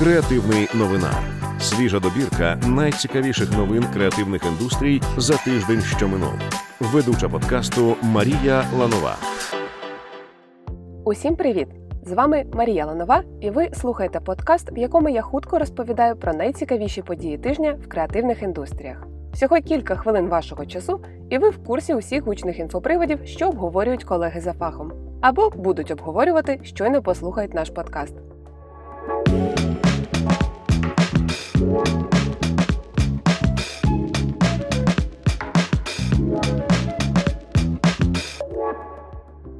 [0.00, 1.10] Креативний новина.
[1.58, 6.32] Свіжа добірка найцікавіших новин креативних індустрій за тиждень, що минув.
[6.80, 9.16] Ведуча подкасту Марія Ланова.
[11.04, 11.68] Усім привіт!
[12.02, 17.02] З вами Марія Ланова, і ви слухаєте подкаст, в якому я хутко розповідаю про найцікавіші
[17.02, 19.06] події тижня в креативних індустріях.
[19.32, 24.40] Всього кілька хвилин вашого часу, і ви в курсі усіх гучних інфоприводів, що обговорюють колеги
[24.40, 28.14] за фахом, або будуть обговорювати, щойно послухають наш подкаст.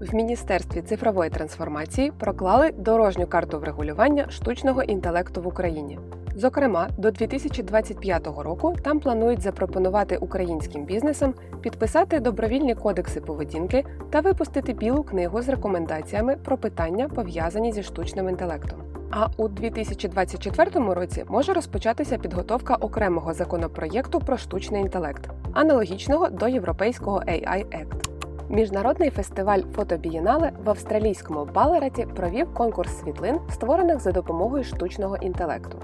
[0.00, 5.98] В Міністерстві цифрової трансформації проклали дорожню карту врегулювання штучного інтелекту в Україні.
[6.36, 14.72] Зокрема, до 2025 року там планують запропонувати українським бізнесам підписати добровільні кодекси поведінки та випустити
[14.72, 18.78] білу книгу з рекомендаціями про питання, пов'язані зі штучним інтелектом.
[19.10, 27.18] А у 2024 році може розпочатися підготовка окремого законопроєкту про штучний інтелект, аналогічного до європейського
[27.18, 28.13] AI Act.
[28.48, 35.78] Міжнародний фестиваль фотобієнале в австралійському Балераті провів конкурс світлин, створених за допомогою штучного інтелекту.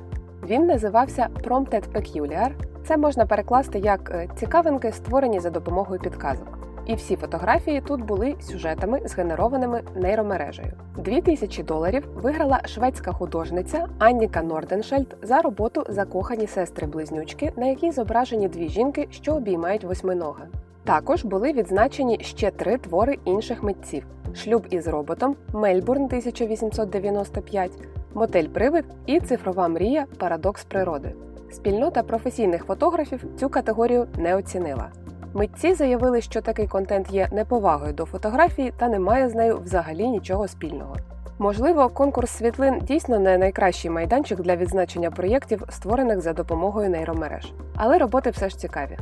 [0.47, 2.51] Він називався Prompted Peculiar.
[2.87, 6.59] Це можна перекласти як е, цікавинки, створені за допомогою підказок.
[6.87, 10.73] І всі фотографії тут були сюжетами, згенерованими нейромережею.
[10.97, 18.49] Дві тисячі доларів виграла шведська художниця Анніка Норденшельд за роботу Закохані сестри-близнючки, на якій зображені
[18.49, 20.47] дві жінки, що обіймають восьминога.
[20.91, 27.71] Також були відзначені ще три твори інших митців: Шлюб із роботом, Мельбурн 1895,
[28.15, 31.15] Мотель Привид і Цифрова мрія Парадокс природи.
[31.51, 34.89] Спільнота професійних фотографів цю категорію не оцінила.
[35.35, 40.09] Митці заявили, що такий контент є неповагою до фотографії та не має з нею взагалі
[40.09, 40.97] нічого спільного.
[41.39, 47.99] Можливо, конкурс світлин дійсно не найкращий майданчик для відзначення проєктів, створених за допомогою нейромереж, але
[47.99, 48.99] роботи все ж цікаві.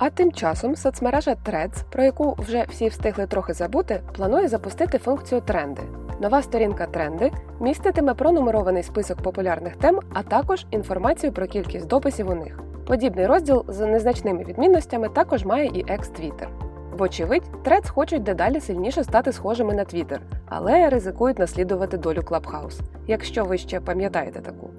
[0.00, 5.40] А тим часом соцмережа Threads, про яку вже всі встигли трохи забути, планує запустити функцію
[5.40, 5.82] тренди.
[6.20, 12.34] Нова сторінка тренди міститиме пронумерований список популярних тем, а також інформацію про кількість дописів у
[12.34, 12.60] них.
[12.86, 16.48] Подібний розділ з незначними відмінностями також має і екс-твіттер.
[16.92, 23.44] Вочевидь, Threads хочуть дедалі сильніше стати схожими на Twitter, але ризикують наслідувати долю Clubhouse, якщо
[23.44, 24.70] ви ще пам'ятаєте таку.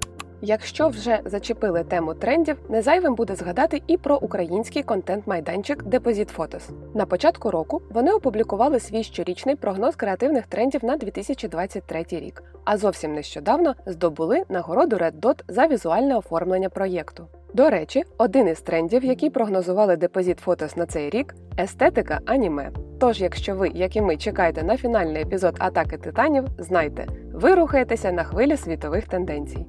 [0.43, 6.61] Якщо вже зачепили тему трендів, не зайвим буде згадати і про український контент-майданчик Deposit Photos.
[6.95, 13.13] На початку року вони опублікували свій щорічний прогноз креативних трендів на 2023 рік, а зовсім
[13.13, 17.27] нещодавно здобули нагороду Red Dot за візуальне оформлення проєкту.
[17.53, 22.71] До речі, один із трендів, які прогнозували Deposit Photos на цей рік естетика аніме.
[22.99, 28.11] Тож, якщо ви, як і ми, чекаєте на фінальний епізод атаки титанів, знайте, ви рухаєтеся
[28.11, 29.65] на хвилі світових тенденцій.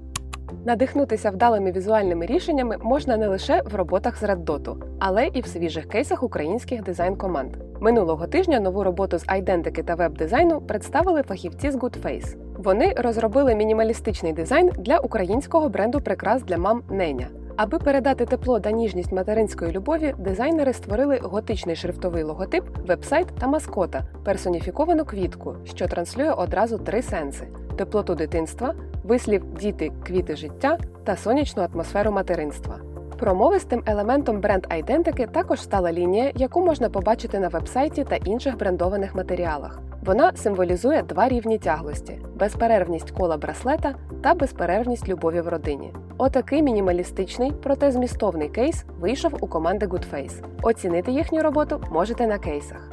[0.65, 5.89] Надихнутися вдалими візуальними рішеннями можна не лише в роботах з Redдоту, але і в свіжих
[5.89, 7.57] кейсах українських дизайн-команд.
[7.81, 12.37] Минулого тижня нову роботу з айдентики та веб-дизайну представили фахівці з Goodface.
[12.57, 17.29] Вони розробили мінімалістичний дизайн для українського бренду прикрас для мам Неня.
[17.57, 24.03] Аби передати тепло та ніжність материнської любові, дизайнери створили готичний шрифтовий логотип, вебсайт та маскота,
[24.25, 27.47] персоніфіковану квітку, що транслює одразу три сенси:
[27.77, 32.79] теплоту дитинства, вислів діти, квіти життя та сонячну атмосферу материнства.
[33.19, 39.81] Промовистим елементом бренд-айдентики також стала лінія, яку можна побачити на вебсайті та інших брендованих матеріалах.
[40.05, 45.93] Вона символізує два рівні тяглості: безперервність кола браслета та безперервність любові в родині.
[46.19, 50.45] Отакий мінімалістичний, проте змістовний кейс вийшов у команди Goodface.
[50.63, 52.93] Оцінити їхню роботу можете на кейсах.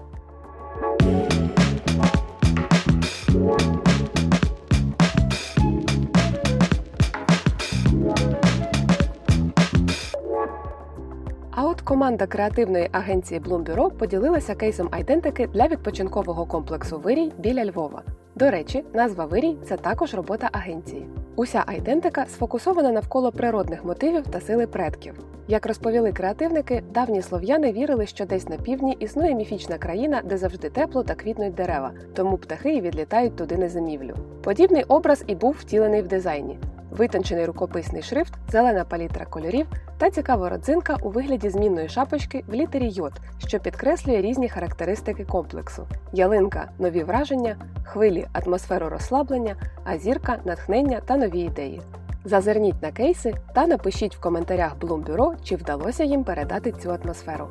[11.89, 18.01] Команда креативної агенції Bloom поділилася кейсом айдентики для відпочинкового комплексу Вирій біля Львова.
[18.35, 21.07] До речі, назва Вирій це також робота агенції.
[21.35, 25.13] Уся айдентика сфокусована навколо природних мотивів та сили предків.
[25.47, 30.69] Як розповіли креативники, давні слов'яни вірили, що десь на півдні існує міфічна країна, де завжди
[30.69, 34.15] тепло та квітнуть дерева, тому птахи і відлітають туди на зимівлю.
[34.43, 36.59] Подібний образ і був втілений в дизайні.
[36.99, 39.67] Витончений рукописний шрифт, зелена палітра кольорів
[39.97, 43.13] та цікава родзинка у вигляді змінної шапочки в літері йод,
[43.47, 51.17] що підкреслює різні характеристики комплексу: ялинка нові враження, хвилі атмосферу розслаблення, а зірка натхнення та
[51.17, 51.81] нові ідеї.
[52.25, 57.47] Зазирніть на кейси та напишіть в коментарях Bloom чи вдалося їм передати цю атмосферу.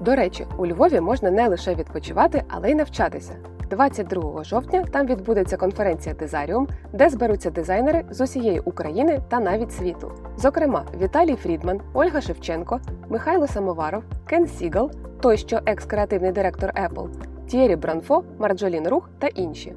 [0.00, 3.32] До речі, у Львові можна не лише відпочивати, але й навчатися.
[3.70, 10.12] 22 жовтня там відбудеться конференція Дизаріум, де зберуться дизайнери з усієї України та навіть світу.
[10.36, 14.90] Зокрема, Віталій Фрідман, Ольга Шевченко, Михайло Самоваров, Кен Сігал,
[15.20, 17.08] той що екс-креативний директор Apple,
[17.46, 19.74] Тієрі Бранфо, Марджолін Рух та інші.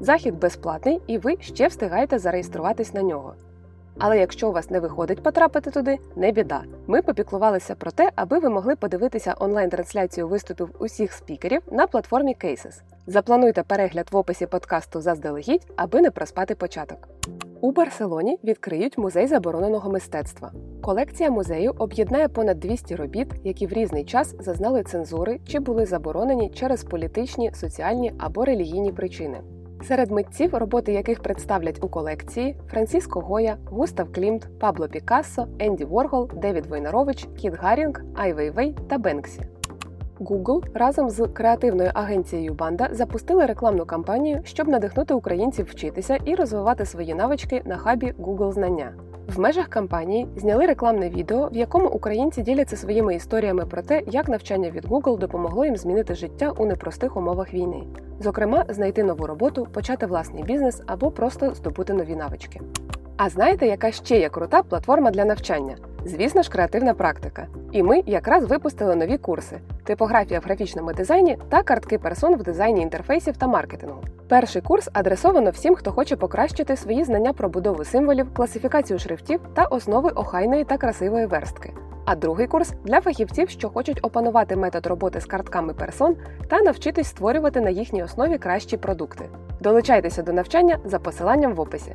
[0.00, 3.34] Захід безплатний, і ви ще встигаєте зареєструватись на нього.
[3.98, 6.62] Але якщо у вас не виходить потрапити туди, не біда.
[6.86, 12.82] Ми попіклувалися про те, аби ви могли подивитися онлайн-трансляцію виступів усіх спікерів на платформі Cases.
[13.06, 17.08] Заплануйте перегляд в описі подкасту заздалегідь, аби не проспати початок.
[17.60, 20.52] У Барселоні відкриють музей забороненого мистецтва.
[20.82, 26.50] Колекція музею об'єднає понад 200 робіт, які в різний час зазнали цензури чи були заборонені
[26.50, 29.40] через політичні, соціальні або релігійні причини.
[29.82, 36.30] Серед митців, роботи яких представлять у колекції Франциско Гоя, Густав Клімт, Пабло Пікассо, Енді Воргол,
[36.36, 39.40] Девід Войнарович, Кіт Гарінг, Ай Вейвей та Бенксі.
[40.20, 46.86] Google разом з креативною агенцією Банда запустили рекламну кампанію, щоб надихнути українців вчитися і розвивати
[46.86, 48.92] свої навички на хабі Google Знання.
[49.28, 54.28] В межах кампанії зняли рекламне відео, в якому українці діляться своїми історіями про те, як
[54.28, 57.82] навчання від Google допомогло їм змінити життя у непростих умовах війни.
[58.20, 62.60] Зокрема, знайти нову роботу, почати власний бізнес або просто здобути нові навички.
[63.16, 65.76] А знаєте, яка ще є крута платформа для навчання?
[66.04, 67.46] Звісно ж, креативна практика.
[67.72, 72.80] І ми якраз випустили нові курси: типографія в графічному дизайні та картки персон в дизайні
[72.80, 74.02] інтерфейсів та маркетингу.
[74.28, 79.64] Перший курс адресовано всім, хто хоче покращити свої знання про будову символів, класифікацію шрифтів та
[79.64, 81.72] основи охайної та красивої верстки.
[82.04, 86.16] А другий курс для фахівців, що хочуть опанувати метод роботи з картками персон
[86.48, 89.24] та навчитись створювати на їхній основі кращі продукти.
[89.60, 91.94] Долучайтеся до навчання за посиланням в описі.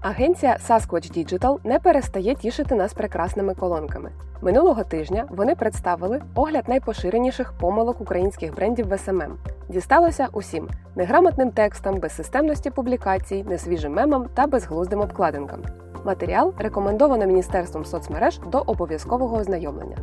[0.00, 4.10] Агенція Sasquatch Digital не перестає тішити нас прекрасними колонками.
[4.42, 9.38] Минулого тижня вони представили огляд найпоширеніших помилок українських брендів в СММ.
[9.68, 15.62] Дісталося усім неграмотним текстам, безсистемності публікацій, несвіжим мемам та безглуздим обкладинкам.
[16.04, 19.96] Матеріал рекомендовано Міністерством соцмереж до обов'язкового ознайомлення.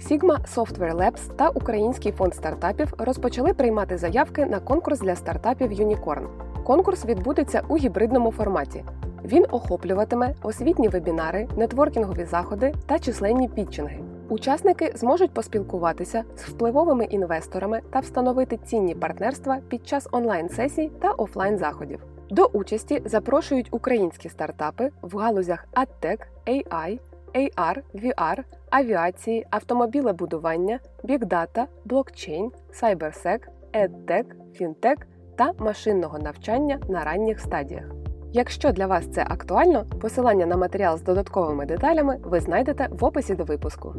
[0.00, 6.26] Sigma Software Labs та Український фонд стартапів розпочали приймати заявки на конкурс для стартапів Unicorn.
[6.64, 8.84] Конкурс відбудеться у гібридному форматі.
[9.26, 13.98] Він охоплюватиме освітні вебінари, нетворкінгові заходи та численні пітчинги.
[14.28, 21.58] Учасники зможуть поспілкуватися з впливовими інвесторами та встановити цінні партнерства під час онлайн-сесій та офлайн
[21.58, 22.04] заходів.
[22.30, 26.98] До участі запрошують українські стартапи в галузях AdTech, AI,
[27.34, 28.38] AR, VR,
[28.70, 34.24] авіації, автомобілебудування, бікдата, блокчейн, сайберсек, EdTech,
[34.54, 35.06] фінтек
[35.36, 37.95] та машинного навчання на ранніх стадіях.
[38.36, 43.34] Якщо для вас це актуально, посилання на матеріал з додатковими деталями ви знайдете в описі
[43.34, 43.94] до випуску.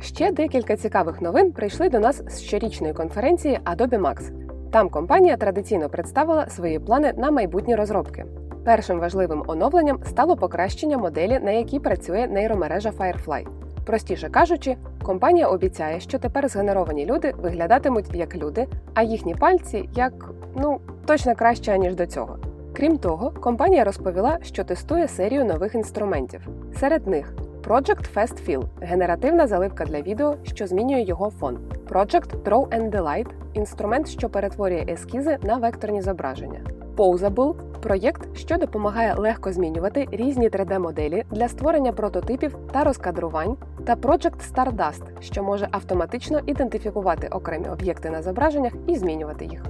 [0.00, 4.30] Ще декілька цікавих новин прийшли до нас з щорічної конференції Adobe Max.
[4.72, 8.24] Там компанія традиційно представила свої плани на майбутні розробки.
[8.64, 13.46] Першим важливим оновленням стало покращення моделі, на якій працює нейромережа Firefly.
[13.86, 20.12] Простіше кажучи, компанія обіцяє, що тепер згенеровані люди виглядатимуть як люди, а їхні пальці як
[20.56, 22.38] ну точно краще ніж до цього.
[22.76, 26.48] Крім того, компанія розповіла, що тестує серію нових інструментів.
[26.80, 31.58] Серед них Project Fast Fill– генеративна заливка для відео, що змінює його фон.
[31.90, 36.60] Project Draw and Delight– інструмент, що перетворює ескізи на векторні зображення.
[36.96, 43.56] Posable– проєкт, що допомагає легко змінювати різні 3D-моделі для створення прототипів та розкадрувань,
[43.86, 49.62] та Project Stardust, що може автоматично ідентифікувати окремі об'єкти на зображеннях і змінювати їх.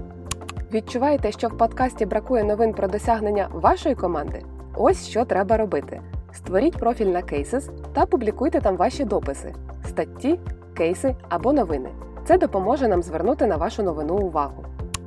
[0.73, 4.43] Відчуваєте, що в подкасті бракує новин про досягнення вашої команди?
[4.77, 6.01] Ось що треба робити:
[6.33, 9.55] створіть профіль на Cases та публікуйте там ваші дописи,
[9.89, 10.39] статті,
[10.77, 11.91] кейси або новини.
[12.25, 14.65] Це допоможе нам звернути на вашу новину увагу.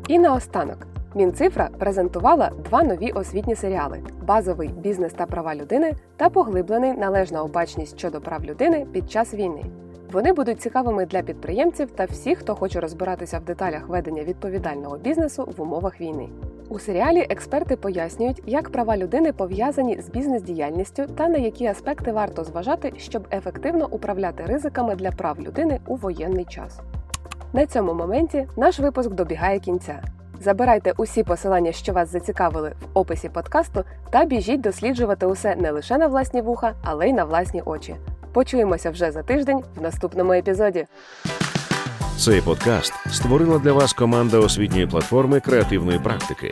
[0.07, 0.77] І наостанок.
[1.15, 7.99] Мінцифра презентувала два нові освітні серіали: базовий бізнес та права людини та поглиблений належна обачність
[7.99, 9.63] щодо прав людини під час війни.
[10.11, 15.53] Вони будуть цікавими для підприємців та всіх, хто хоче розбиратися в деталях ведення відповідального бізнесу
[15.57, 16.29] в умовах війни.
[16.69, 22.43] У серіалі експерти пояснюють, як права людини пов'язані з бізнес-діяльністю та на які аспекти варто
[22.43, 26.79] зважати, щоб ефективно управляти ризиками для прав людини у воєнний час.
[27.53, 30.03] На цьому моменті наш випуск добігає кінця.
[30.41, 35.97] Забирайте усі посилання, що вас зацікавили в описі подкасту, та біжіть досліджувати усе не лише
[35.97, 37.95] на власні вуха, але й на власні очі.
[38.39, 40.85] Почуємося вже за тиждень в наступному епізоді.
[42.17, 46.51] Цей подкаст створила для вас команда освітньої платформи креативної практики.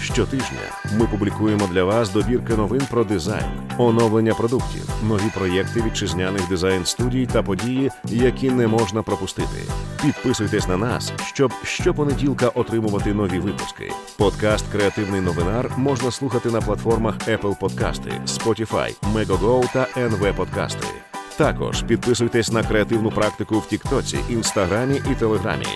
[0.00, 0.60] Щотижня
[0.98, 3.44] ми публікуємо для вас добірки новин про дизайн,
[3.78, 9.62] оновлення продуктів, нові проєкти вітчизняних дизайн студій та події, які не можна пропустити.
[10.02, 13.92] Підписуйтесь на нас, щоб щопонеділка отримувати нові випуски.
[14.16, 21.07] Подкаст Креативний новинар можна слухати на платформах Apple Подкасти, Spotify, Megogo та NV Подкасти.
[21.38, 25.66] Також підписуйтесь на креативну практику в Тіктоці, Інстаграмі і Телеграмі.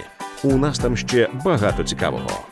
[0.42, 2.51] У нас там ще багато цікавого.